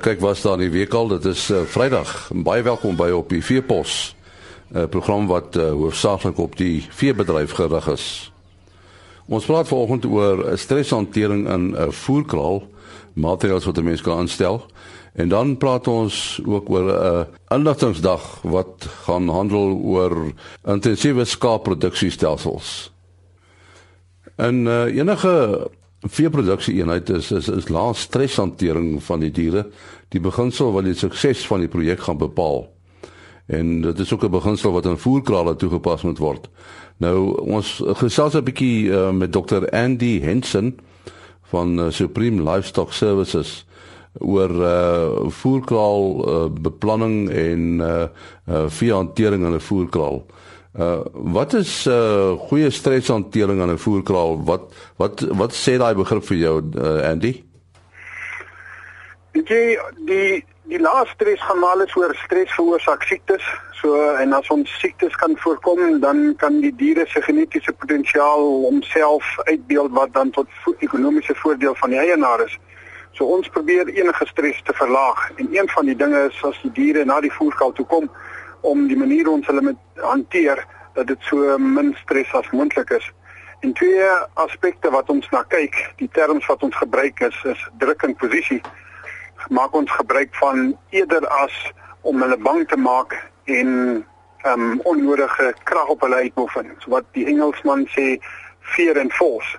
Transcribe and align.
kyk 0.00 0.20
was 0.20 0.40
daar 0.42 0.56
in 0.56 0.70
die 0.70 0.78
week 0.78 0.94
al. 0.96 1.08
Dit 1.08 1.24
is 1.24 1.50
uh, 1.50 1.60
Vrydag. 1.68 2.30
Baie 2.32 2.62
welkom 2.64 2.96
by 2.96 3.10
op 3.12 3.28
die 3.28 3.44
Veepos. 3.44 4.14
'n 4.70 4.78
uh, 4.78 4.84
program 4.88 5.26
wat 5.26 5.56
uh, 5.56 5.70
hoofsaaklik 5.70 6.38
op 6.38 6.56
die 6.56 6.86
veebedryf 6.90 7.52
gerig 7.52 7.88
is. 7.88 8.32
Ons 9.26 9.44
praat 9.44 9.68
vanoggend 9.68 10.06
oor 10.06 10.58
streshantering 10.58 11.48
in 11.48 11.70
'n 11.70 11.74
uh, 11.74 11.90
voerkraal, 11.90 12.62
materiale 13.12 13.64
wat 13.64 13.76
'n 13.76 13.84
mens 13.84 14.00
kan 14.00 14.18
aanstel. 14.18 14.64
En 15.12 15.28
dan 15.28 15.56
praat 15.56 15.88
ons 15.88 16.40
ook 16.46 16.70
oor 16.70 16.86
'n 16.86 17.02
uh, 17.02 17.20
inligtingsdag 17.48 18.40
wat 18.42 18.86
gaan 19.04 19.28
handel 19.28 19.74
oor 19.84 20.32
intensiewe 20.64 21.24
skaapproduksiestelsels. 21.24 22.92
En 24.36 24.66
uh, 24.66 24.96
enige 24.96 25.68
veeproduksie 26.08 26.78
eenheid 26.80 27.10
is 27.10 27.30
is 27.32 27.48
is 27.48 27.68
lae 27.68 27.94
streshantering 27.94 29.02
van 29.04 29.20
die 29.20 29.30
diere 29.30 29.66
die 30.08 30.20
beginsel 30.20 30.72
wat 30.72 30.84
die 30.88 30.96
sukses 30.96 31.46
van 31.46 31.60
die 31.60 31.68
projek 31.68 32.00
gaan 32.00 32.18
bepaal. 32.18 32.68
En 33.46 33.80
dit 33.82 33.98
is 33.98 34.12
ook 34.12 34.24
'n 34.24 34.30
beginsel 34.30 34.72
wat 34.72 34.86
aan 34.86 34.98
voerkrale 34.98 35.56
toegepas 35.56 36.02
moet 36.02 36.18
word. 36.18 36.48
Nou 36.96 37.36
ons 37.40 37.82
gesels 37.84 38.34
'n 38.34 38.44
bietjie 38.44 38.88
uh, 38.88 39.10
met 39.10 39.32
Dr 39.32 39.68
Andy 39.70 40.20
Henson 40.20 40.78
van 41.42 41.78
uh, 41.78 41.90
Supreme 41.90 42.42
Livestock 42.42 42.92
Services 42.92 43.66
oor 44.18 44.50
uh 44.50 45.28
voerkraal 45.28 46.28
uh, 46.28 46.50
beplanning 46.60 47.28
en 47.30 47.80
uh, 47.80 48.08
uh 48.48 48.64
veehantering 48.66 49.44
in 49.44 49.54
'n 49.54 49.60
voerkraal. 49.60 50.26
Uh 50.26 50.49
wat 51.12 51.52
is 51.52 51.86
uh 51.86 52.38
goeie 52.48 52.70
streshantering 52.70 53.60
aan 53.60 53.70
'n 53.70 53.78
voerkraal? 53.78 54.44
Wat 54.44 54.72
wat 54.96 55.20
wat 55.20 55.52
sê 55.52 55.76
daai 55.78 55.94
begrip 55.94 56.24
vir 56.24 56.36
jou 56.36 56.62
uh, 56.76 57.10
Andy? 57.10 57.42
Die 59.32 59.78
die 60.06 60.44
die 60.70 60.80
laaste 60.80 61.14
stres 61.14 61.42
gaan 61.42 61.58
maar 61.58 61.70
alles 61.70 61.96
oor 61.96 62.14
stres 62.24 62.52
veroorsaak 62.54 63.02
siektes. 63.02 63.42
So 63.80 64.14
en 64.22 64.32
as 64.32 64.48
ons 64.48 64.78
siektes 64.78 65.16
kan 65.16 65.36
voorkom, 65.36 66.00
dan 66.00 66.34
kan 66.36 66.60
die 66.60 66.74
diere 66.76 67.06
se 67.08 67.22
genetiese 67.22 67.72
potensiaal 67.72 68.42
homself 68.68 69.24
uitbeeld 69.44 69.90
wat 69.90 70.12
dan 70.12 70.30
tot 70.30 70.46
ekonomiese 70.78 71.34
voordeel 71.34 71.74
van 71.74 71.90
die 71.90 71.98
eienaar 71.98 72.44
is. 72.44 72.58
So 73.12 73.24
ons 73.24 73.48
probeer 73.48 73.88
enige 73.88 74.26
stres 74.26 74.60
te 74.64 74.72
verlaag 74.72 75.30
en 75.36 75.48
een 75.50 75.68
van 75.68 75.86
die 75.86 75.96
dinge 75.96 76.28
is 76.28 76.44
as 76.44 76.60
die 76.62 76.72
diere 76.72 77.04
na 77.04 77.20
die 77.20 77.32
voerkraal 77.32 77.72
toe 77.72 77.86
kom, 77.86 78.10
om 78.60 78.86
die 78.88 78.96
manier 78.96 79.28
ons 79.28 79.46
hulle 79.46 79.62
met 79.62 79.76
hanteer 80.02 80.64
dat 80.94 81.06
dit 81.06 81.28
so 81.28 81.58
min 81.58 81.94
stres 82.02 82.32
as 82.34 82.50
moontlik 82.50 82.90
is. 82.90 83.06
En 83.60 83.72
twee 83.72 84.08
aspekte 84.34 84.90
wat 84.90 85.10
ons 85.10 85.28
na 85.30 85.42
kyk, 85.52 85.76
die 85.96 86.08
terms 86.12 86.46
wat 86.48 86.62
ons 86.62 86.76
gebruik 86.76 87.20
is 87.20 87.36
is 87.44 87.66
druk 87.82 88.02
en 88.02 88.16
posisie. 88.16 88.60
Maak 89.48 89.74
ons 89.76 89.90
gebruik 89.92 90.34
van 90.40 90.76
eerder 90.90 91.26
as 91.42 91.56
om 92.00 92.22
hulle 92.22 92.38
bang 92.40 92.66
te 92.68 92.76
maak 92.76 93.16
en 93.44 94.04
um 94.48 94.80
onnodige 94.88 95.54
krag 95.68 95.88
op 95.92 96.00
hulle 96.00 96.22
uitoefen. 96.24 96.72
So 96.78 96.96
wat 96.96 97.04
die 97.12 97.26
Engelsman 97.28 97.84
sê 97.96 98.16
fear 98.60 98.98
and 99.00 99.12
force. 99.12 99.58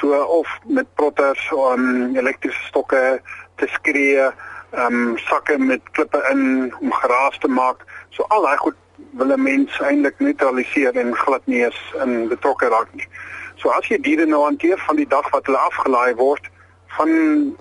So 0.00 0.16
of 0.38 0.48
met 0.64 0.88
protters 0.94 1.42
om 1.52 2.16
elektriese 2.16 2.64
stokke 2.70 3.20
te 3.60 3.68
skree, 3.76 4.30
um 4.72 5.18
sakke 5.28 5.58
met 5.58 5.84
klippe 5.92 6.22
in 6.30 6.72
om 6.80 6.92
geraas 6.92 7.38
te 7.38 7.48
maak 7.48 7.84
So 8.12 8.24
al 8.28 8.42
daai 8.46 8.56
goed 8.60 8.78
wil 9.18 9.32
'n 9.32 9.42
mens 9.42 9.80
eintlik 9.80 10.18
neutraliseer 10.18 10.96
en 10.96 11.14
glad 11.16 11.46
nie 11.46 11.62
eens 11.64 11.80
in 12.04 12.28
betrokke 12.28 12.68
raak 12.68 12.94
nie. 12.94 13.08
So 13.56 13.70
as 13.70 13.86
jy 13.88 13.98
diere 14.00 14.26
nou 14.26 14.42
hanteer 14.44 14.78
van 14.78 14.96
die 14.96 15.06
dag 15.06 15.30
wat 15.30 15.46
hulle 15.46 15.58
afgelaai 15.58 16.14
word, 16.14 16.50
van 16.96 17.10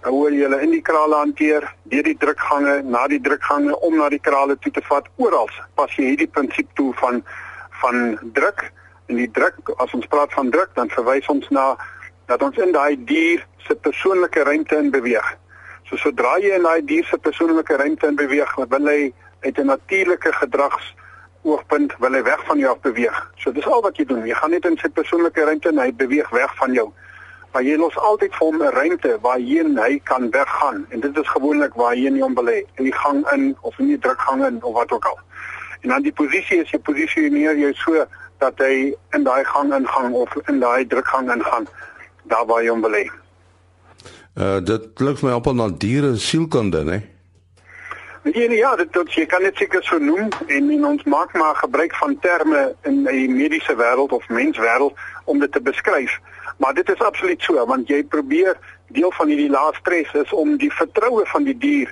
hoe 0.04 0.32
jy 0.32 0.44
hulle 0.44 0.60
in 0.62 0.74
die 0.76 0.82
krale 0.82 1.16
hanteer, 1.16 1.68
deur 1.84 2.04
die 2.04 2.18
drukgange, 2.18 2.82
na 2.84 3.08
die 3.08 3.22
drukgange 3.24 3.78
om 3.80 3.96
na 3.98 4.10
die 4.10 4.20
krale 4.20 4.58
toe 4.60 4.72
te 4.72 4.84
vat, 4.90 5.08
oral 5.16 5.50
pas 5.80 5.94
jy 5.96 6.12
hierdie 6.12 6.28
prinsip 6.28 6.68
toe 6.80 6.92
van 7.04 7.24
van 7.82 8.20
druk 8.36 8.68
en 9.10 9.18
die 9.18 9.32
druk 9.32 9.72
as 9.82 9.94
ons 9.98 10.06
praat 10.08 10.34
van 10.34 10.52
druk 10.54 10.76
dan 10.76 10.92
verwys 10.94 11.30
ons 11.34 11.48
na 11.50 11.76
dat 12.30 12.44
ons 12.46 12.58
in 12.58 12.76
daai 12.76 12.96
dier 13.06 13.42
se 13.68 13.76
persoonlike 13.76 14.44
ruimte 14.44 14.78
in 14.78 14.92
beweeg. 14.92 15.26
So 15.90 15.98
sodra 15.98 16.38
jy 16.40 16.54
in 16.56 16.68
daai 16.68 16.86
dier 16.86 17.08
se 17.10 17.18
persoonlike 17.18 17.80
ruimte 17.82 18.08
in 18.08 18.20
beweeg, 18.20 18.54
wil 18.56 18.88
hy 18.88 19.12
uit 19.42 19.58
'n 19.58 19.66
natuurlike 19.66 20.34
gedrags 20.34 20.96
oogpunt 21.42 21.94
wil 22.00 22.14
hy 22.14 22.24
weg 22.24 22.46
van 22.46 22.58
jou 22.58 22.78
beweeg. 22.82 23.32
So 23.36 23.52
dis 23.52 23.66
al 23.66 23.82
wat 23.82 23.98
jy 23.98 24.06
doen. 24.06 24.26
Jy 24.26 24.36
gaan 24.38 24.54
net 24.54 24.66
in 24.66 24.78
sy 24.78 24.90
persoonlike 24.90 25.44
ruimte 25.44 25.70
en 25.70 25.80
hy 25.82 25.94
beweeg 25.94 26.30
weg 26.30 26.56
van 26.56 26.74
jou. 26.74 26.92
Maar 27.52 27.64
jy 27.64 27.76
los 27.78 27.98
altyd 27.98 28.36
vir 28.36 28.48
hom 28.48 28.62
'n 28.64 28.74
ruimte 28.76 29.18
waarheen 29.22 29.78
hy 29.78 30.00
kan 30.04 30.30
weggaan 30.32 30.86
en 30.90 31.00
dit 31.00 31.18
is 31.18 31.28
gewoonlik 31.28 31.74
waar 31.74 31.96
hy 31.96 32.10
nie 32.10 32.22
hom 32.22 32.36
wil 32.36 32.46
hê 32.46 32.64
in 32.78 32.84
die 32.84 32.94
gang 32.94 33.26
in 33.34 33.58
of 33.62 33.80
in 33.80 33.88
die 33.88 34.00
drukgang 34.00 34.46
in 34.46 34.64
of 34.64 34.74
wat 34.74 34.92
ook 34.92 35.06
al. 35.06 35.20
En 35.82 35.90
dan 35.90 36.02
die 36.02 36.14
posisie 36.14 36.62
is 36.62 36.70
jy 36.70 36.80
posisioneer 36.80 37.58
jou 37.58 37.74
so 37.74 38.06
dat 38.38 38.58
hy 38.58 38.94
in 39.14 39.24
daai 39.24 39.44
gang 39.44 39.74
ingang 39.74 40.14
of 40.14 40.30
in 40.48 40.60
daai 40.60 40.86
drukgang 40.88 41.32
ingaan 41.32 41.68
daar 42.24 42.46
waar 42.46 42.64
jy 42.64 42.70
hom 42.70 42.82
wil 42.82 42.92
hê. 42.92 43.10
Uh 44.38 44.60
dit 44.60 44.94
klink 44.96 45.22
my 45.22 45.32
amper 45.32 45.56
na 45.56 45.68
diere 45.70 46.16
sielkunde, 46.16 46.84
né? 46.84 47.02
Ja, 48.24 48.52
ja, 48.52 48.76
dit 48.76 48.92
tot 48.94 49.14
jy 49.18 49.24
kan 49.26 49.42
dit 49.42 49.56
seker 49.58 49.82
so 49.82 49.98
noem 49.98 50.28
en, 50.46 50.68
en 50.70 50.84
ons 50.86 51.04
maak 51.10 51.32
maar 51.34 51.56
gebruik 51.58 51.96
van 51.98 52.12
terme 52.22 52.60
in 52.86 53.00
die 53.08 53.30
mediese 53.30 53.74
wêreld 53.74 54.12
of 54.14 54.28
menswêreld 54.30 55.00
om 55.26 55.40
dit 55.42 55.52
te 55.52 55.62
beskryf. 55.62 56.20
Maar 56.62 56.74
dit 56.78 56.90
is 56.94 57.02
absoluut 57.02 57.42
so 57.42 57.66
want 57.66 57.90
jy 57.90 58.04
probeer 58.04 58.60
deel 58.94 59.10
van 59.18 59.32
hierdie 59.34 59.50
lae 59.50 59.74
stres 59.80 60.14
is 60.14 60.34
om 60.38 60.54
die 60.62 60.70
vertroue 60.70 61.26
van 61.32 61.48
die 61.50 61.58
dier 61.58 61.90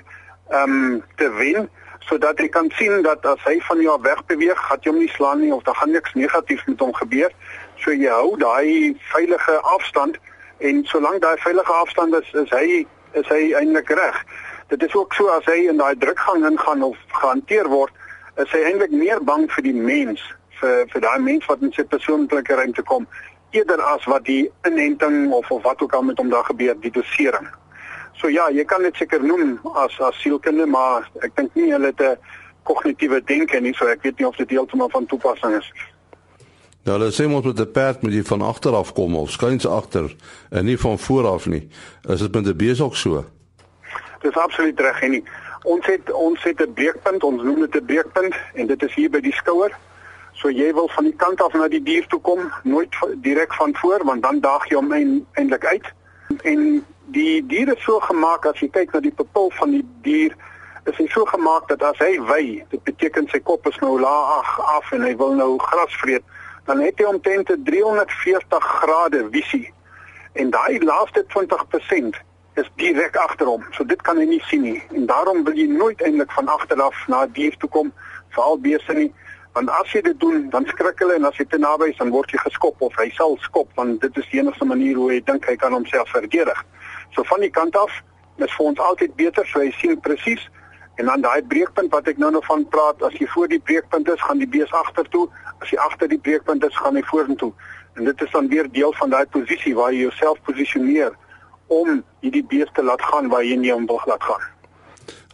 ehm 0.54 0.76
um, 0.76 1.00
te 1.18 1.32
wen 1.34 1.66
sodat 2.06 2.38
jy 2.38 2.46
kan 2.48 2.70
sien 2.78 3.02
dat 3.02 3.26
as 3.26 3.42
hy 3.44 3.56
van 3.66 3.82
jou 3.82 3.96
weg 4.02 4.22
beweeg, 4.30 4.62
gaan 4.68 4.78
jy 4.86 4.90
hom 4.92 5.00
nie 5.02 5.10
slaan 5.16 5.42
nie 5.42 5.50
of 5.54 5.66
daar 5.66 5.80
gaan 5.82 5.90
niks 5.90 6.14
negatiefs 6.14 6.66
met 6.70 6.80
hom 6.80 6.94
gebeur. 6.94 7.34
So 7.82 7.90
jy 7.90 8.10
hou 8.10 8.36
daai 8.38 8.94
veilige 9.10 9.58
afstand 9.74 10.22
en 10.58 10.84
solank 10.86 11.26
daai 11.26 11.42
veilige 11.42 11.74
afstand 11.82 12.14
is, 12.22 12.30
is 12.38 12.54
hy 12.54 12.86
is 13.18 13.26
hy 13.34 13.42
eintlik 13.58 13.90
reg 13.98 14.22
dit 14.70 14.82
is 14.82 14.94
ook 14.94 15.14
so 15.14 15.26
as 15.34 15.46
hy 15.50 15.66
in 15.68 15.80
daai 15.80 15.96
drukgang 15.98 16.46
ingaan 16.46 16.82
of 16.82 16.98
gehanteer 17.08 17.68
word, 17.68 17.92
is 18.38 18.50
hy 18.54 18.60
eintlik 18.70 18.92
meer 18.94 19.22
bang 19.26 19.48
vir 19.50 19.66
die 19.66 19.74
mens, 19.74 20.22
vir 20.60 20.86
vir 20.92 21.02
daai 21.02 21.18
mens 21.24 21.46
wat 21.50 21.64
in 21.66 21.72
sy 21.74 21.84
persoonlike 21.84 22.54
ruimte 22.54 22.84
kom, 22.86 23.08
eerder 23.56 23.82
as 23.82 24.04
wat 24.10 24.28
die 24.28 24.44
inenting 24.68 25.32
of 25.34 25.50
of 25.50 25.64
wat 25.66 25.82
ook 25.82 25.96
al 25.98 26.06
met 26.06 26.18
hom 26.22 26.30
daar 26.30 26.46
gebeur, 26.46 26.78
die 26.80 26.94
dosering. 26.94 27.48
So 28.20 28.30
ja, 28.30 28.46
jy 28.52 28.64
kan 28.68 28.84
dit 28.86 28.96
seker 29.00 29.22
noem 29.24 29.58
as 29.74 29.96
as 30.00 30.18
sielkunde, 30.22 30.66
maar 30.70 31.08
ek 31.24 31.34
dink 31.36 31.56
nie 31.58 31.72
hulle 31.72 31.90
het 31.90 32.00
'n 32.00 32.16
kognitiewe 32.62 33.24
denke 33.24 33.60
nie, 33.60 33.74
so 33.74 33.86
ek 33.86 34.02
weet 34.02 34.18
nie 34.18 34.28
of 34.28 34.36
dit 34.36 34.50
heeltemal 34.50 34.90
van 34.90 35.06
toepassing 35.06 35.56
is. 35.58 35.72
Nou, 36.84 36.98
hulle 36.98 37.10
sê 37.10 37.28
mos 37.28 37.44
met 37.44 37.60
'n 37.60 37.72
perd 37.72 38.02
moet 38.02 38.12
jy 38.12 38.22
van 38.22 38.42
agter 38.42 38.74
af 38.74 38.92
kom 38.92 39.16
of 39.16 39.30
skuins 39.30 39.66
agter 39.66 40.16
en 40.50 40.64
nie 40.64 40.78
van 40.78 40.98
voor 40.98 41.26
af 41.26 41.46
nie. 41.46 41.68
Is 42.08 42.20
dit 42.20 42.32
met 42.32 42.46
'n 42.46 42.82
ook 42.82 42.96
so? 42.96 43.24
Dis 44.20 44.36
absoluut 44.36 44.80
reg 44.80 45.02
en 45.02 45.10
nie. 45.10 45.24
Ons 45.62 45.86
het 45.86 46.12
ons 46.12 46.42
het 46.42 46.60
'n 46.60 46.72
breekpunt, 46.72 47.22
ons 47.24 47.42
noem 47.42 47.60
dit 47.60 47.74
'n 47.76 47.84
breekpunt 47.84 48.34
en 48.54 48.66
dit 48.66 48.82
is 48.82 48.94
hier 48.94 49.10
by 49.10 49.20
die 49.20 49.32
skouer. 49.32 49.72
So 50.32 50.50
jy 50.50 50.72
wil 50.72 50.88
van 50.88 51.04
die 51.04 51.16
kant 51.16 51.42
af 51.42 51.52
na 51.52 51.68
die 51.68 51.82
dier 51.82 52.06
toe 52.06 52.20
kom, 52.20 52.52
nooit 52.62 52.94
direk 53.14 53.54
van 53.54 53.76
voor 53.76 54.04
want 54.04 54.22
dan 54.22 54.40
daag 54.40 54.68
jy 54.68 54.76
hom 54.76 54.92
eintlik 54.92 55.64
uit. 55.64 55.86
En 56.42 56.86
die 57.04 57.46
dier 57.46 57.68
is 57.76 57.82
so 57.82 57.98
gemaak 58.00 58.46
as 58.46 58.60
jy 58.60 58.68
kyk 58.68 58.92
na 58.92 59.00
die 59.00 59.14
pupil 59.14 59.50
van 59.50 59.70
die 59.70 59.84
dier, 60.02 60.36
is 60.84 60.96
hy 60.96 61.06
so 61.12 61.24
gemaak 61.24 61.68
dat 61.68 61.82
as 61.82 61.98
hy 61.98 62.20
wy, 62.30 62.64
dit 62.70 62.82
beteken 62.84 63.28
sy 63.28 63.40
kop 63.40 63.66
is 63.66 63.78
nou 63.82 63.98
laag 64.00 64.60
af 64.76 64.92
en 64.92 65.02
hy 65.02 65.16
wil 65.16 65.34
nou 65.34 65.58
gras 65.58 65.96
vreet, 66.02 66.24
dan 66.64 66.80
het 66.80 66.98
hy 66.98 67.04
omtrent 67.04 67.52
340 67.64 68.64
grade 68.80 69.28
visie. 69.30 69.72
En 70.32 70.50
daai 70.50 70.80
laaste 70.84 71.24
20% 71.34 72.20
is 72.60 72.68
direk 72.80 73.16
agter 73.16 73.48
hom. 73.48 73.64
So 73.76 73.84
dit 73.84 74.02
kan 74.06 74.18
hy 74.20 74.26
nie 74.28 74.42
sien 74.48 74.62
nie. 74.66 74.78
En 74.96 75.06
daarom 75.10 75.44
wil 75.44 75.56
jy 75.58 75.66
nooit 75.70 76.02
eintlik 76.04 76.32
van 76.36 76.48
agter 76.52 76.82
af 76.82 76.96
na 77.08 77.24
'n 77.24 77.32
dier 77.32 77.56
toe 77.58 77.68
kom, 77.68 77.92
veral 78.36 78.58
beeste 78.58 78.92
nie. 78.94 79.12
Want 79.52 79.70
as 79.70 79.92
jy 79.92 80.00
dit 80.00 80.20
doen, 80.20 80.50
dan 80.50 80.66
skrik 80.66 80.98
hulle 81.02 81.14
en 81.14 81.24
as 81.24 81.36
jy 81.36 81.44
te 81.50 81.58
naby 81.58 81.88
is, 81.90 81.96
dan 81.96 82.10
word 82.10 82.30
jy 82.30 82.38
geskop 82.38 82.82
of 82.86 82.94
hy 82.96 83.08
sal 83.16 83.36
skop 83.40 83.68
want 83.74 84.00
dit 84.00 84.16
is 84.16 84.28
die 84.30 84.40
enigste 84.40 84.64
manier 84.64 84.96
hoe 84.96 85.10
hy 85.10 85.20
dink 85.20 85.48
hy 85.48 85.56
kan 85.56 85.72
homself 85.72 86.08
verdedig. 86.10 86.64
So 87.14 87.22
van 87.22 87.40
die 87.40 87.50
kant 87.50 87.76
af 87.76 87.90
is 88.36 88.54
vir 88.56 88.66
ons 88.66 88.78
altyd 88.78 89.16
beter 89.16 89.46
so 89.46 89.60
hy 89.60 89.70
sien 89.70 90.00
presies 90.00 90.48
en 90.96 91.06
dan 91.06 91.20
daai 91.20 91.42
breekpunt 91.42 91.90
wat 91.90 92.08
ek 92.08 92.18
nou 92.18 92.30
nog 92.30 92.44
van 92.46 92.68
praat, 92.68 93.02
as 93.02 93.16
jy 93.18 93.26
voor 93.26 93.48
die 93.48 93.60
breekpunt 93.60 94.08
is, 94.08 94.20
gaan 94.20 94.38
die 94.38 94.48
bees 94.48 94.72
agtertoe. 94.72 95.28
As 95.60 95.70
jy 95.72 95.78
agter 95.78 96.08
die 96.08 96.18
breekpunt 96.18 96.64
is, 96.64 96.76
gaan 96.76 96.94
hy 96.94 97.02
vorentoe. 97.08 97.52
En 97.96 98.04
dit 98.04 98.22
is 98.22 98.30
dan 98.30 98.48
weer 98.48 98.68
deel 98.70 98.92
van 98.92 99.10
daai 99.10 99.26
posisie 99.26 99.74
waar 99.74 99.92
jy 99.92 100.04
jouself 100.06 100.38
posisioneer 100.46 101.16
om 101.70 102.00
hierdie 102.20 102.44
beeste 102.50 102.82
laat 102.82 103.02
gaan 103.02 103.30
waar 103.30 103.44
jy 103.46 103.56
nie 103.56 103.72
hom 103.72 103.86
wil 103.86 104.02
laat 104.10 104.24
gaan. 104.26 104.42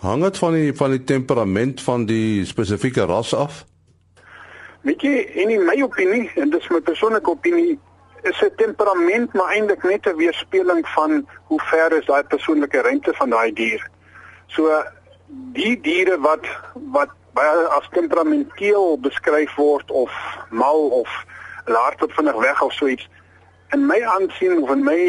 Hang 0.04 0.22
dit 0.22 0.38
van 0.38 0.52
die 0.52 0.74
van 0.76 0.92
die 0.92 1.04
temperament 1.04 1.82
van 1.82 2.04
die 2.06 2.44
spesifieke 2.44 3.06
ras 3.08 3.32
af? 3.34 3.64
Weet 4.86 5.02
jy, 5.02 5.16
in 5.42 5.64
my 5.66 5.80
opinie 5.82 6.28
en 6.38 6.52
dis 6.52 6.68
my 6.70 6.80
persoonlike 6.84 7.30
opinie, 7.30 7.78
is 8.22 8.40
'n 8.42 8.52
temperament 8.56 9.32
maar 9.32 9.50
eintlik 9.54 9.82
net 9.82 10.06
'n 10.06 10.16
weerspieëling 10.16 10.86
van 10.88 11.26
hoe 11.48 11.60
ver 11.60 11.92
is 11.92 12.06
daai 12.06 12.22
persoonlike 12.22 12.80
ruimte 12.80 13.12
van 13.14 13.30
daai 13.30 13.52
dier. 13.52 13.90
So 14.46 14.82
die 15.52 15.80
diere 15.80 16.20
wat 16.20 16.46
wat 16.74 17.10
baie 17.32 17.66
as 17.76 17.88
temperamenteel 17.90 18.98
beskryf 19.00 19.54
word 19.54 19.90
of 19.90 20.12
mal 20.50 20.88
of 20.88 21.24
laat 21.64 21.94
vinnig 21.98 22.38
weg 22.40 22.62
of 22.62 22.72
so 22.72 22.86
iets 22.86 23.08
in 23.72 23.86
my 23.86 24.00
aansien 24.02 24.62
of 24.62 24.70
in 24.70 24.84
my 24.84 25.00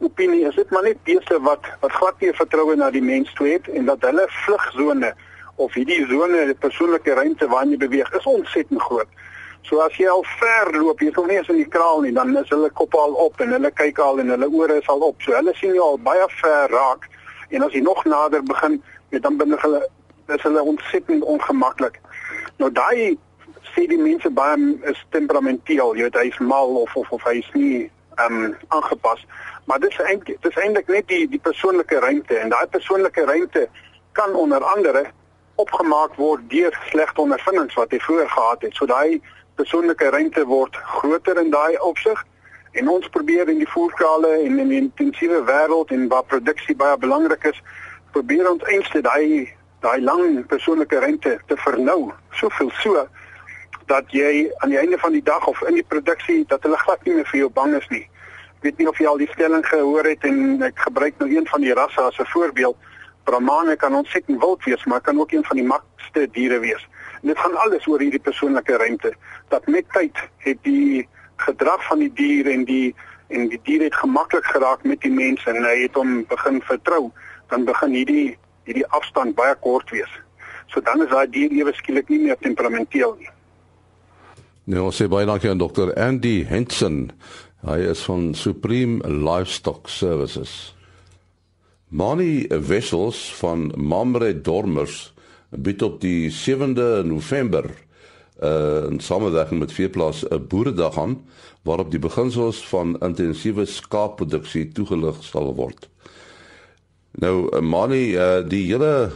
opinie 0.00 0.46
is 0.48 0.54
dit 0.54 0.70
maar 0.70 0.82
net 0.82 1.02
beeste 1.04 1.40
wat 1.40 1.66
wat 1.80 1.92
glad 1.92 2.20
nie 2.20 2.32
vertroue 2.32 2.76
na 2.76 2.90
die 2.90 3.04
mens 3.04 3.32
toe 3.38 3.48
het 3.48 3.68
en 3.68 3.84
dat 3.84 4.04
hulle 4.08 4.26
vlugsone 4.44 5.12
of 5.60 5.74
hierdie 5.76 6.06
sone 6.08 6.46
die 6.48 6.56
persoonlike 6.64 7.14
ruimte 7.14 7.48
waarin 7.48 7.74
jy 7.74 7.80
beweeg 7.84 8.12
is 8.16 8.28
ontsettend 8.28 8.80
groot. 8.82 9.08
So 9.68 9.82
as 9.84 9.96
jy 10.00 10.08
al 10.08 10.24
ver 10.38 10.72
loop, 10.78 11.02
jy 11.04 11.12
nog 11.12 11.26
nie 11.28 11.36
eens 11.36 11.50
in 11.52 11.60
die 11.60 11.68
kraal 11.68 12.00
nie, 12.00 12.12
dan 12.16 12.32
is 12.40 12.48
hulle 12.48 12.70
kop 12.80 12.96
al 12.96 13.12
op 13.26 13.40
en 13.44 13.52
hulle 13.52 13.70
kyk 13.76 14.00
al 14.00 14.22
en 14.22 14.32
hulle 14.32 14.48
ore 14.48 14.78
is 14.80 14.88
al 14.88 15.04
op. 15.04 15.20
So 15.20 15.36
hulle 15.36 15.52
sien 15.58 15.76
jou 15.76 15.84
al 15.84 16.00
baie 16.00 16.28
ver 16.40 16.72
raak 16.72 17.08
en 17.50 17.66
as 17.66 17.76
jy 17.76 17.82
nog 17.84 18.00
nader 18.08 18.42
begin, 18.46 18.78
dan 19.10 19.36
binne 19.36 19.58
hulle 19.60 19.82
is 20.30 20.42
hulle 20.46 20.62
ontsettend 20.72 21.26
ongemaklik. 21.28 22.00
Nou 22.62 22.70
daai 22.72 23.18
sê 23.74 23.84
die 23.90 24.00
mense 24.00 24.30
baie 24.32 24.56
is 24.88 25.04
temperamenteel, 25.14 25.96
jy 25.98 26.08
weet 26.08 26.18
hy 26.22 26.28
is 26.30 26.40
mal 26.40 26.76
of 26.84 26.96
of 26.96 27.10
of 27.12 27.26
hy 27.28 27.40
is 27.42 27.50
nie 27.58 27.90
ehm 28.16 28.44
um, 28.44 28.56
aangepas. 28.68 29.22
Maar 29.64 29.80
dit 29.80 29.90
is 29.90 30.00
eintlik 30.04 30.42
dit 30.42 30.50
is 30.50 30.62
eintlik 30.62 30.88
net 30.88 31.08
die 31.08 31.28
die 31.28 31.42
persoonlike 31.42 31.98
ruimte 31.98 32.36
en 32.38 32.48
daai 32.48 32.66
persoonlike 32.66 33.24
ruimte 33.24 33.68
kan 34.12 34.34
onder 34.34 34.64
andere 34.64 35.04
opgemaak 35.54 36.14
word 36.14 36.48
deur 36.50 36.78
slegte 36.90 37.20
ondervindings 37.20 37.74
wat 37.74 37.90
hy 37.90 38.00
vroeër 38.00 38.28
gehad 38.30 38.62
het. 38.62 38.74
So 38.74 38.86
daai 38.86 39.20
persoonlike 39.60 40.10
ruimte 40.10 40.44
word 40.48 40.76
groter 40.76 41.38
in 41.40 41.50
daai 41.50 41.78
opsig 41.78 42.24
en 42.72 42.88
ons 42.88 43.08
probeer 43.08 43.48
in 43.48 43.58
die 43.58 43.68
voerkrale 43.68 44.30
en 44.46 44.58
in 44.58 44.68
die 44.68 44.80
intensiewe 44.80 45.42
wêreld 45.44 45.90
en 45.94 46.08
waar 46.08 46.24
produksie 46.24 46.76
baie 46.76 46.96
belangrik 46.98 47.44
is, 47.50 47.58
probeer 48.14 48.50
ons 48.50 48.62
eintlik 48.70 49.04
daai 49.04 49.48
daai 49.80 50.00
lang 50.04 50.44
persoonlike 50.46 50.98
ruimte 51.00 51.38
te 51.48 51.56
vernou. 51.56 52.12
Soveel 52.36 52.70
so 52.82 53.06
dat 53.88 54.12
jy 54.14 54.50
aan 54.62 54.70
die 54.74 54.78
einde 54.78 54.98
van 54.98 55.12
die 55.16 55.24
dag 55.24 55.46
of 55.48 55.62
in 55.68 55.78
die 55.80 55.86
produksie 55.86 56.44
dat 56.48 56.62
hulle 56.62 56.78
glad 56.84 57.04
nie 57.04 57.14
meer 57.16 57.28
vir 57.32 57.40
jou 57.44 57.50
bang 57.56 57.74
is 57.78 57.88
nie. 57.90 58.04
Ek 58.60 58.66
weet 58.66 58.78
nie 58.82 58.88
of 58.90 58.98
jy 59.00 59.06
al 59.08 59.16
die 59.16 59.30
stelling 59.32 59.62
gehoor 59.64 60.04
het 60.04 60.24
en 60.28 60.60
ek 60.66 60.82
gebruik 60.84 61.14
nou 61.16 61.30
een 61.32 61.46
van 61.48 61.62
die 61.64 61.72
rasse 61.72 62.00
as 62.04 62.18
'n 62.20 62.28
voorbeeld. 62.28 62.76
Brahmane 63.24 63.76
kan 63.76 63.94
ontsettend 63.94 64.40
wild 64.40 64.64
wees, 64.64 64.84
maar 64.84 65.00
kan 65.00 65.20
ook 65.20 65.32
een 65.32 65.44
van 65.44 65.56
die 65.56 65.64
makste 65.64 66.28
diere 66.32 66.58
wees. 66.60 66.88
En 67.22 67.28
dit 67.28 67.38
gaan 67.38 67.56
alles 67.56 67.86
oor 67.86 68.00
hierdie 68.00 68.20
persoonlike 68.20 68.76
ruimte. 68.76 69.14
Dat 69.48 69.66
met 69.66 69.84
tyd 69.92 70.16
het 70.44 70.58
die 70.62 71.08
gedrag 71.36 71.86
van 71.86 71.98
die 71.98 72.12
dier 72.12 72.50
en 72.52 72.64
die 72.64 72.94
en 73.28 73.48
die 73.48 73.60
dier 73.62 73.82
het 73.82 73.94
gemaklik 73.94 74.44
geraak 74.44 74.82
met 74.82 75.00
die 75.00 75.12
mens 75.12 75.44
en 75.46 75.64
hy 75.64 75.82
het 75.82 75.94
hom 75.94 76.24
begin 76.28 76.60
vertrou, 76.62 77.10
dan 77.48 77.64
begin 77.64 77.92
hierdie 77.94 78.38
hierdie 78.64 78.86
afstand 78.86 79.34
baie 79.34 79.54
kort 79.54 79.90
wees. 79.90 80.20
So 80.66 80.80
dan 80.80 81.02
is 81.02 81.08
daai 81.08 81.30
dier 81.30 81.50
ewe 81.50 81.72
skielik 81.72 82.08
nie 82.08 82.18
meer 82.18 82.36
temperamenteel 82.38 83.16
nie. 83.18 83.30
Nou 84.70 84.90
sê 84.94 85.08
baie 85.10 85.26
dankie 85.26 85.50
aan 85.50 85.58
Dr. 85.58 85.94
Andy 85.98 86.44
Henson. 86.46 87.10
Hy 87.60 87.76
is 87.90 88.00
van 88.08 88.30
Supreme 88.34 89.04
Livestock 89.04 89.88
Services. 89.92 90.74
Mani 91.92 92.46
Wessels 92.48 93.18
van 93.36 93.72
Mamre 93.76 94.40
Dormers 94.40 95.12
bied 95.50 95.82
op 95.82 95.98
die 96.00 96.30
7de 96.32 97.02
November 97.04 97.66
uh, 98.40 98.86
in 98.88 98.96
samewerking 99.04 99.60
met 99.60 99.74
Veeplaas 99.76 100.22
'n 100.24 100.46
boeredag 100.48 100.96
aan 100.98 101.18
waarop 101.62 101.90
die 101.90 102.00
beginsels 102.00 102.68
van 102.68 102.96
intensiewe 102.98 103.64
skaapproduksie 103.64 104.72
toegelig 104.72 105.20
sal 105.20 105.54
word. 105.54 105.88
Nou 107.10 107.60
Mani 107.60 108.16
uh, 108.16 108.40
die 108.48 108.72
hele 108.72 109.10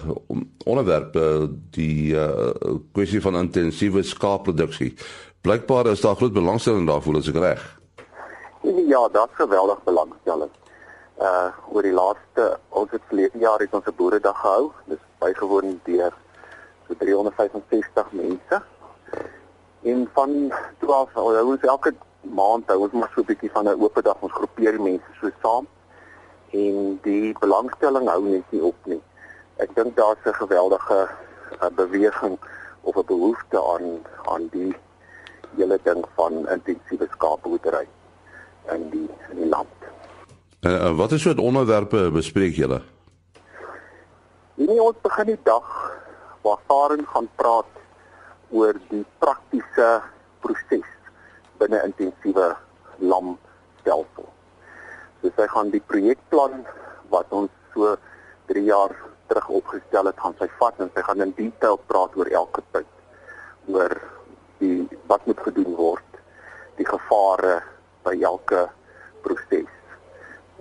onderwerp 0.64 1.16
uh, 1.16 1.48
die 1.70 2.12
uh, 2.12 2.52
kwessie 2.92 3.20
van 3.20 3.36
intensiewe 3.36 4.02
skaapproduksie 4.02 4.92
Blykbaar 5.40 5.86
is 5.86 6.00
daar 6.00 6.16
groot 6.16 6.32
belangstelling 6.32 6.86
daarvoor 6.86 7.16
as 7.16 7.28
ek 7.28 7.40
reg. 7.40 7.83
Ja, 8.64 9.08
daar's 9.08 9.34
geweldig 9.34 9.82
belangstelling. 9.82 10.50
Uh 11.20 11.48
oor 11.68 11.82
die 11.84 11.92
laaste 11.92 12.44
ons 12.68 12.90
het 12.90 13.02
verlede 13.06 13.38
jaar 13.38 13.60
het 13.60 13.74
ons 13.76 13.86
'n 13.86 13.96
boeredag 13.96 14.40
gehou. 14.40 14.70
Dis 14.84 15.02
bygewoon 15.18 15.80
deur 15.84 16.12
so 16.86 16.94
365 16.98 18.12
mense. 18.12 18.62
En 19.82 20.08
van 20.12 20.52
12 20.78 21.12
hou 21.12 21.50
ons 21.50 21.60
elke 21.60 21.92
maand 22.20 22.66
hou 22.66 22.78
ons 22.78 22.92
maar 22.92 23.10
so 23.14 23.20
'n 23.20 23.24
bietjie 23.24 23.50
van 23.50 23.68
'n 23.68 23.82
oop 23.82 24.00
dag 24.02 24.16
ons 24.20 24.32
groepeer 24.32 24.72
die 24.72 24.86
mense 24.90 25.10
so 25.20 25.30
saam. 25.42 25.66
En 26.50 26.98
die 27.02 27.36
belangstelling 27.38 28.08
hou 28.08 28.22
net 28.22 28.44
nie 28.50 28.62
op 28.62 28.76
nie. 28.84 29.02
Ek 29.56 29.74
dink 29.74 29.96
daar's 29.96 30.24
'n 30.24 30.34
geweldige 30.34 31.08
uh, 31.62 31.68
beweging 31.68 32.38
of 32.80 32.96
'n 32.96 33.06
behoefte 33.06 33.58
aan 33.72 34.06
aan 34.22 34.48
die 34.48 34.76
hele 35.56 35.78
ding 35.82 36.04
van 36.14 36.48
intensiewe 36.48 37.08
skaapboerdery 37.10 37.88
in 38.72 38.88
die 38.90 39.08
in 39.30 39.36
die 39.42 39.48
land. 39.48 39.68
En 40.60 40.72
uh, 40.72 40.96
wat 40.96 41.12
is 41.12 41.22
soort 41.22 41.38
onderwerpe 41.38 42.10
bespreek 42.10 42.56
julle? 42.56 42.80
Nee, 44.54 44.80
ons 44.82 45.00
begin 45.02 45.32
die 45.34 45.40
dag 45.42 45.66
waar 46.44 46.60
Karen 46.66 47.06
gaan 47.06 47.28
praat 47.36 47.70
oor 48.54 48.76
die 48.88 49.04
praktiese 49.18 49.88
proses 50.44 50.88
binne 51.58 51.80
intensiewe 51.84 52.52
lamstelsel. 52.98 54.28
So 55.20 55.32
sy 55.36 55.48
gaan 55.50 55.72
die 55.74 55.82
projekplan 55.90 56.62
wat 57.12 57.32
ons 57.34 57.52
so 57.74 57.96
3 58.52 58.64
jaar 58.68 58.94
terug 59.28 59.48
opgestel 59.58 60.06
het, 60.10 60.20
gaan 60.20 60.36
sy 60.38 60.48
vat 60.60 60.80
en 60.84 60.90
sy 60.94 61.04
gaan 61.06 61.24
in 61.24 61.32
detail 61.36 61.80
praat 61.88 62.16
oor 62.16 62.30
elke 62.30 62.62
punt. 62.72 62.90
oor 63.72 63.94
die 64.60 64.84
wat 65.08 65.24
moet 65.26 65.40
gedoen 65.40 65.72
word, 65.76 66.18
die 66.76 66.86
gevare 66.86 67.62
by 68.04 68.14
elke 68.22 68.68
proses 69.22 69.70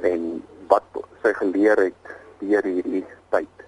en 0.10 0.44
wat 0.72 0.86
sy 1.24 1.34
geleer 1.40 1.80
het 1.88 2.14
deur 2.40 2.68
hierdie 2.68 3.06
tyd 3.36 3.66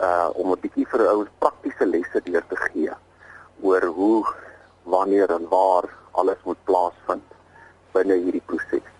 uh 0.00 0.28
om 0.34 0.52
'n 0.52 0.60
bietjie 0.60 0.86
vir 0.92 1.06
ouers 1.08 1.32
praktiese 1.38 1.86
lesse 1.86 2.20
deur 2.24 2.44
te 2.48 2.56
gee 2.66 2.92
oor 3.62 3.84
hoe 3.98 4.24
wanneer 4.84 5.30
en 5.30 5.48
waar 5.48 5.88
alles 6.12 6.40
moet 6.44 6.64
plaasvind 6.64 7.32
binne 7.92 8.16
hierdie 8.24 8.44
proses. 8.46 8.90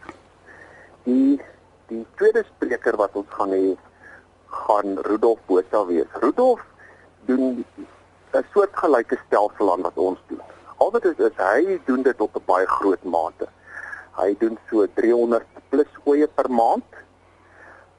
Die 1.05 1.41
die 1.89 2.07
tweede 2.19 2.43
spreker 2.45 2.97
wat 2.97 3.15
ons 3.15 3.31
gaan 3.39 3.53
hê 3.55 3.77
gaan 4.67 4.99
Rudolf 5.07 5.39
Botha 5.47 5.85
wees. 5.87 6.09
Rudolf 6.23 6.65
doen 7.29 7.65
'n 8.35 8.45
soortgelyke 8.53 9.19
stelsel 9.27 9.73
aan 9.73 9.83
wat 9.83 9.97
ons 9.97 10.19
doen. 10.27 10.41
Al 10.77 10.91
wat 10.91 11.03
dit 11.03 11.19
is, 11.19 11.31
is 11.31 11.37
hy 11.37 11.81
doen 11.85 12.03
dit 12.03 12.21
op 12.21 12.37
'n 12.37 12.45
baie 12.47 12.67
groot 12.67 13.05
mate. 13.05 13.49
Hy 14.17 14.33
doen 14.41 14.59
so 14.71 14.87
300 14.97 15.45
plus 15.69 15.91
oeye 16.09 16.27
per 16.27 16.49
maand 16.49 17.01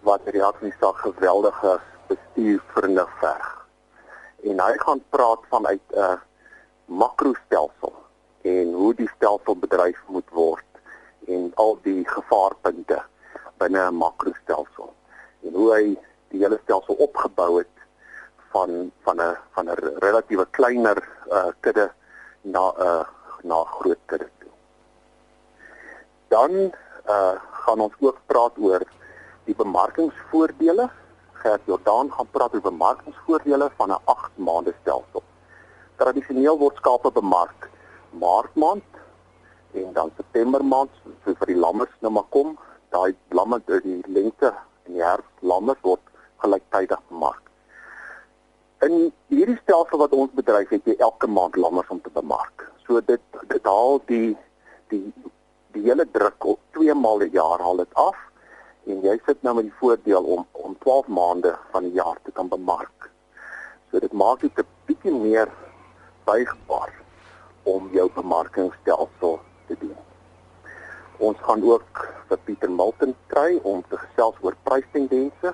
wat 0.07 0.25
reaksie 0.33 0.73
sa 0.79 0.89
geweldige 0.97 1.75
bestuur 2.07 2.63
vernig 2.73 3.11
verg. 3.21 3.49
En 4.49 4.61
hy 4.63 4.73
gaan 4.81 5.01
praat 5.13 5.43
vanuit 5.49 5.83
'n 5.93 6.17
makrostelsel 6.85 7.93
en 8.41 8.73
hoe 8.73 8.93
die 8.95 9.09
stelsel 9.15 9.55
bedryf 9.55 9.99
moet 10.07 10.29
word 10.31 10.81
en 11.27 11.51
al 11.55 11.77
die 11.83 12.03
gevaarpunte 12.07 13.01
binne 13.57 13.81
'n 13.89 13.97
makrostelsel 13.97 14.93
en 15.43 15.53
hoe 15.53 15.69
hy 15.73 15.85
die 16.31 16.41
hele 16.43 16.59
stelsel 16.63 16.95
opgebou 17.07 17.57
het 17.57 17.75
van 18.51 18.91
van 19.05 19.21
'n 19.21 19.37
van 19.53 19.69
'n 19.69 19.99
relatiewe 20.05 20.45
kleiner 20.51 20.97
uh, 21.31 21.51
kudde 21.59 21.91
na 22.41 22.71
'n 22.71 22.81
uh, 22.87 23.05
na 23.43 23.63
groot 23.63 24.01
kudde. 24.05 24.36
Dan 26.27 26.71
uh 27.07 27.35
gaan 27.67 27.79
ons 27.79 27.93
ook 27.99 28.19
praat 28.25 28.55
oor 28.57 28.83
die 29.43 29.55
bemarkingsvoordele. 29.55 30.89
Gert 31.43 31.65
Jordaan 31.65 32.11
gaan 32.11 32.29
praat 32.31 32.53
oor 32.53 32.61
bemarkingsvoordele 32.61 33.71
van 33.77 33.91
'n 33.91 34.01
8 34.05 34.37
maande 34.37 34.73
stelsel. 34.81 35.23
Tradisioneel 35.95 36.57
word 36.57 36.75
skape 36.75 37.11
bemark 37.11 37.69
Maart 38.11 38.55
maand 38.55 38.83
en 39.73 39.93
dan 39.93 40.11
September 40.15 40.65
maand 40.65 40.89
so 41.23 41.33
vir 41.39 41.51
die 41.51 41.59
lammers 41.59 41.91
nou 41.99 42.11
maar 42.11 42.29
kom. 42.29 42.57
Daai 42.89 43.15
lamme 43.29 43.59
die 43.65 44.01
lengte 44.07 44.53
en 44.85 44.93
die 44.93 45.03
herfs 45.03 45.43
lammers 45.51 45.81
word 45.81 46.01
gelyktydig 46.43 47.01
bemark. 47.09 47.43
In 48.85 49.11
hierdie 49.33 49.57
stelsel 49.61 49.99
wat 49.99 50.15
ons 50.15 50.33
bedryf 50.37 50.69
het 50.69 50.85
jy 50.85 50.95
elke 50.97 51.27
maand 51.27 51.55
lammers 51.55 51.89
om 51.93 52.01
te 52.01 52.13
bemark. 52.13 52.65
So 52.87 53.01
dit 53.01 53.21
dit 53.53 53.65
haal 53.65 54.01
die 54.05 54.37
die 54.93 55.03
die 55.77 55.85
hele 55.85 56.05
druk 56.09 56.45
op 56.53 56.59
twee 56.73 56.93
maal 56.97 57.21
'n 57.21 57.33
jaar 57.33 57.61
haal 57.61 57.77
dit 57.83 57.93
af 57.93 58.17
en 58.91 59.01
jy 59.03 59.15
sit 59.25 59.43
nou 59.43 59.53
met 59.55 59.67
die 59.69 59.79
voordeel 59.79 60.23
om 60.35 60.45
om 60.51 60.75
12 60.85 61.07
maande 61.07 61.53
van 61.71 61.83
die 61.83 61.93
jaar 61.93 62.17
te 62.23 62.31
kan 62.31 62.47
bemark. 62.49 63.09
So 63.91 63.99
dit 63.99 64.13
maak 64.13 64.39
dit 64.39 64.59
'n 64.59 64.67
bietjie 64.85 65.13
meer 65.13 65.49
buigbaar 66.25 66.93
om 67.63 67.89
jou 67.91 68.09
bemarkingstelsel 68.13 69.39
te 69.67 69.75
doen. 69.79 69.97
Ons 71.17 71.37
gaan 71.41 71.63
ook 71.63 72.07
vir 72.27 72.37
Pieter 72.45 72.71
Milton 72.71 73.15
kry 73.27 73.59
om 73.63 73.83
te 73.89 73.97
gesels 73.97 74.35
oor 74.41 74.55
prystendense. 74.63 75.53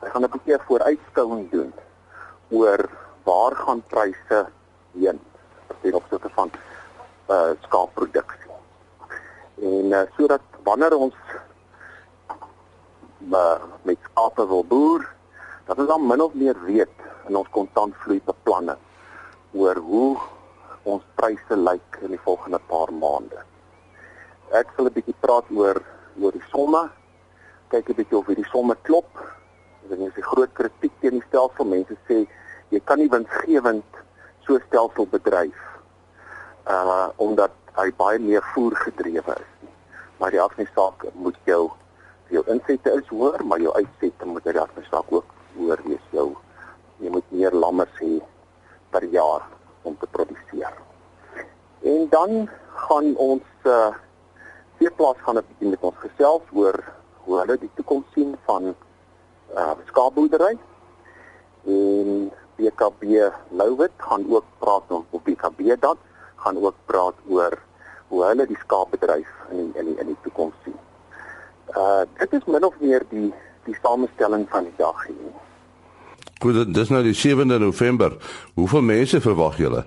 Hy 0.00 0.08
gaan 0.08 0.24
'n 0.24 0.30
bietjie 0.30 0.58
vooruitskouing 0.68 1.50
doen 1.50 1.72
oor 2.50 2.90
waar 3.24 3.54
gaan 3.54 3.82
pryse 3.82 4.46
heen 4.92 5.20
ten 5.82 5.94
opsigte 5.94 6.28
van 6.28 6.50
uh 7.28 7.52
skaapproduksie. 7.60 8.47
En 9.62 9.92
uh, 9.92 10.02
sodat 10.16 10.40
wanneer 10.62 10.94
ons 10.96 11.14
uh, 13.32 13.62
met 13.82 13.98
skape 14.10 14.46
wil 14.46 14.64
boer, 14.64 15.06
dat 15.66 15.78
ons 15.78 15.88
dan 15.88 16.06
min 16.06 16.22
of 16.22 16.34
meer 16.34 16.58
weet 16.64 17.06
in 17.28 17.36
ons 17.36 17.50
kontantvloei 17.52 18.20
beplanning 18.24 18.80
oor 19.52 19.76
hoe 19.76 20.16
ons 20.88 21.04
pryse 21.18 21.56
lyk 21.56 21.98
in 22.06 22.14
die 22.14 22.22
volgende 22.24 22.60
paar 22.70 22.92
maande. 22.92 23.42
Ek 24.56 24.70
wil 24.76 24.86
'n 24.88 24.94
bietjie 24.96 25.18
praat 25.20 25.44
oor 25.50 25.82
oor 26.20 26.32
die 26.32 26.48
somme. 26.52 26.88
Kyk 27.68 27.90
'n 27.90 27.98
bietjie 28.00 28.18
of 28.18 28.26
hierdie 28.26 28.48
somme 28.52 28.76
klop. 28.82 29.10
Dit 29.88 29.98
is 29.98 30.16
'n 30.16 30.30
groot 30.32 30.52
kritiek 30.52 30.94
teen 31.00 31.18
die 31.18 31.26
stelsel. 31.28 31.64
Mense 31.64 31.96
sê 32.08 32.26
jy 32.70 32.80
kan 32.84 32.98
nie 32.98 33.10
winsgewend 33.10 33.84
so 34.46 34.58
stelsel 34.66 35.06
bedryf 35.06 35.56
uh 36.68 37.08
omdat 37.16 37.50
hy 37.78 37.90
baie 37.98 38.18
meer 38.18 38.42
voer 38.54 38.74
gedrewe 38.76 39.34
is. 39.38 39.68
Maar 40.18 40.34
die 40.34 40.42
afnesaak 40.42 41.04
moet 41.14 41.38
jou 41.46 41.68
jou 42.28 42.42
insette 42.52 42.92
is 42.92 43.06
hoër, 43.08 43.40
maar 43.48 43.62
jou 43.62 43.70
uitsette 43.72 44.26
moet 44.28 44.44
jy 44.44 44.52
daar 44.58 44.72
versak 44.74 45.12
ook 45.14 45.28
hoër 45.56 45.80
wees 45.86 46.10
jou. 46.12 46.26
Jy 47.00 47.12
moet 47.14 47.30
meer 47.32 47.54
lammers 47.56 48.02
hê 48.02 48.18
per 48.92 49.06
jaar 49.14 49.46
om 49.88 49.96
te 50.00 50.08
produseer. 50.12 50.74
En 51.88 52.08
dan 52.12 52.50
gaan 52.88 53.14
ons 53.16 53.46
uh 53.64 53.94
veeplaas 54.78 55.18
gaan 55.26 55.38
'n 55.38 55.46
bietjie 55.46 55.70
met 55.70 55.82
ons 55.82 55.96
gesels 55.98 56.44
oor 56.52 56.76
hoe 57.24 57.38
hulle 57.38 57.56
die 57.58 57.70
toekoms 57.74 58.12
sien 58.14 58.36
van 58.46 58.74
uh 59.54 59.72
skaapboerdery. 59.86 60.58
En 61.66 62.30
BKB 62.56 63.02
Louwit 63.50 63.94
gaan 63.96 64.26
ook 64.30 64.44
praat 64.58 64.82
oor 64.90 65.22
BKB 65.22 65.80
dan 65.80 65.96
gaan 66.36 66.58
ook 66.64 66.74
praat 66.86 67.14
oor 67.28 67.58
hoe 68.08 68.24
hulle 68.24 68.46
die 68.46 68.58
skaapbedryf 68.64 69.28
in 69.50 69.56
die, 69.56 69.80
in 69.80 69.90
die, 69.90 69.96
in 70.00 70.06
die 70.12 70.16
toekoms 70.22 70.56
sien. 70.64 70.78
Uh 71.76 72.04
dit 72.20 72.32
is 72.40 72.46
min 72.46 72.64
of 72.64 72.74
meer 72.80 73.04
die 73.10 73.28
die 73.68 73.76
samestelling 73.82 74.46
van 74.48 74.64
die 74.64 74.76
dag 74.76 75.06
hier. 75.06 75.36
Goed, 76.40 76.74
dis 76.74 76.90
nou 76.94 77.02
die 77.02 77.16
7de 77.18 77.58
November. 77.58 78.14
Hoeveel 78.54 78.84
mense 78.86 79.20
verwag 79.20 79.58
julle? 79.60 79.84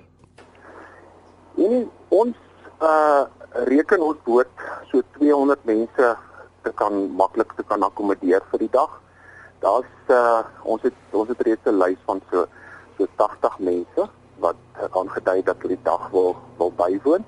En 1.56 1.88
ons 2.08 2.36
uh 2.80 3.22
reken 3.68 4.00
ons 4.00 4.20
boot 4.24 4.66
so 4.90 5.02
200 5.18 5.64
mense 5.68 6.12
te 6.62 6.72
kan 6.78 6.94
maklik 7.18 7.52
te 7.56 7.64
kan 7.68 7.82
akkommodeer 7.82 8.44
vir 8.50 8.64
die 8.64 8.72
dag. 8.72 8.94
Daar's 9.64 10.12
uh 10.12 10.42
ons 10.62 10.82
het 10.86 10.94
ons 11.10 11.28
het 11.28 11.40
reeds 11.48 11.66
'n 11.66 11.78
lys 11.82 11.98
van 12.06 12.22
so 12.30 12.46
so 12.98 13.08
80 13.16 13.58
mense 13.58 14.08
wat 14.38 14.56
aangedui 14.90 15.42
dat 15.42 15.56
hulle 15.62 15.76
die 15.76 15.84
dag 15.84 16.10
wil 16.10 16.36
wil 16.58 16.72
bywoon. 16.76 17.24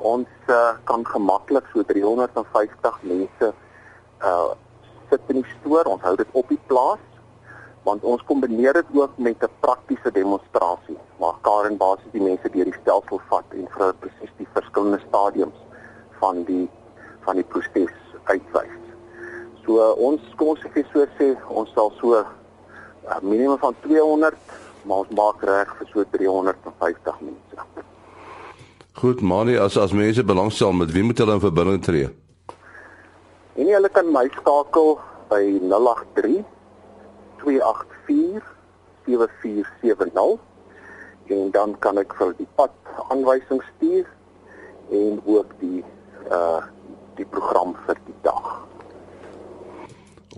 Ons 0.00 0.28
uh, 0.48 0.72
kan 0.88 1.04
gemaklik 1.06 1.66
so 1.72 1.84
350 1.84 3.02
mense 3.02 3.52
uh 4.24 4.50
sit 5.10 5.20
in 5.26 5.40
die 5.42 5.52
stoor. 5.58 5.88
Ons 5.90 6.04
hou 6.06 6.14
dit 6.16 6.36
op 6.38 6.48
die 6.48 6.60
plaas 6.70 7.00
want 7.82 8.04
ons 8.04 8.22
kombineer 8.28 8.76
dit 8.76 8.90
ook 8.92 9.18
met 9.18 9.42
'n 9.42 9.50
praktiese 9.60 10.10
demonstrasie 10.12 10.98
waar 11.16 11.34
Karen 11.40 11.76
basies 11.76 12.12
die 12.12 12.22
mense 12.22 12.50
deur 12.50 12.64
die 12.64 12.80
stelsel 12.80 13.20
vat 13.28 13.44
en 13.50 13.68
vir 13.76 13.94
presies 13.94 14.32
die 14.36 14.48
verskillende 14.52 15.00
stadiums 15.08 15.58
van 16.20 16.44
die 16.44 16.68
van 17.24 17.34
die 17.36 17.44
proses 17.44 17.96
uitwys. 18.24 18.80
So 19.64 19.80
uh, 19.80 19.92
ons 19.96 20.20
kom 20.36 20.48
ons 20.48 20.60
sê 20.60 20.84
so 20.92 21.06
sê 21.18 21.36
ons 21.48 21.72
sal 21.72 21.92
so 22.00 22.20
'n 22.20 22.26
uh, 23.08 23.20
minimum 23.20 23.58
van 23.58 23.74
200 23.80 24.36
maar 24.84 24.98
ons 24.98 25.08
maak 25.08 25.42
reg 25.42 25.76
vir 25.78 25.86
so 25.92 26.04
350 26.10 27.20
mense. 27.20 27.89
Goed, 28.92 29.20
Mani, 29.20 29.56
as 29.56 29.76
as 29.76 29.92
mense 29.92 30.24
belangstel 30.24 30.72
met 30.72 30.90
wie 30.90 31.02
moet 31.02 31.18
hulle 31.18 31.32
in 31.32 31.40
verbinding 31.40 31.82
tree? 31.82 32.08
En 33.54 33.66
hulle 33.66 33.88
kan 33.92 34.10
my 34.12 34.26
skakel 34.34 34.98
by 35.30 35.42
083 35.62 36.42
284 37.42 38.42
7470 39.06 40.38
en 41.30 41.50
dan 41.50 41.76
kan 41.78 41.98
ek 42.02 42.14
vir 42.18 42.34
die 42.40 42.48
pad 42.58 42.74
aanwysings 43.12 43.66
stuur 43.76 44.08
en 44.90 45.22
ook 45.24 45.54
die 45.62 45.84
uh 46.30 46.60
die 47.18 47.26
program 47.28 47.74
vir 47.84 47.98
die 48.06 48.14
dag. 48.24 48.46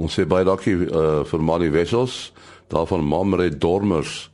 Ons 0.02 0.16
sê 0.18 0.24
baie 0.26 0.42
dankie 0.42 0.74
uh, 0.88 1.22
vir 1.28 1.42
Mani 1.46 1.68
Wessels 1.70 2.32
daarvan 2.72 3.04
Mamre 3.06 3.46
Dormers 3.54 4.32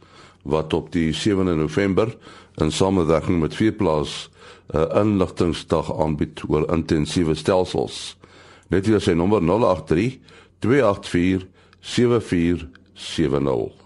wat 0.49 0.73
op 0.73 0.89
die 0.95 1.11
7de 1.13 1.59
November 1.59 2.15
in 2.61 2.73
samewerking 2.73 3.41
met 3.41 3.55
Vierplaas 3.55 4.31
'n 4.69 4.77
uh, 4.77 4.85
inligtingsdag 5.03 5.99
aanbied 5.99 6.43
oor 6.49 6.73
intensiewe 6.73 7.35
stelsels. 7.35 8.17
Net 8.69 8.87
weer 8.87 9.00
sy 9.00 9.12
nommer 9.12 9.41
083 9.41 10.19
284 10.59 11.47
7470. 11.81 13.79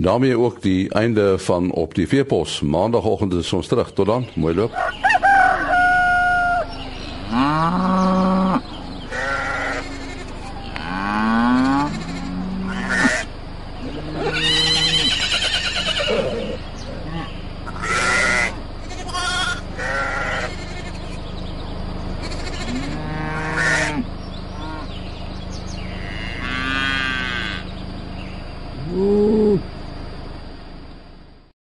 daarmee 0.00 0.38
ook 0.38 0.62
die 0.62 0.90
einde 0.90 1.38
van 1.38 1.70
op 1.70 1.94
die 1.94 2.08
veepos 2.08 2.60
maandagooggend 2.60 3.32
is 3.32 3.52
ons 3.52 3.66
terug 3.66 3.92
tot 3.92 4.06
dan 4.06 4.26
mooi 4.34 4.54
loop 4.54 4.72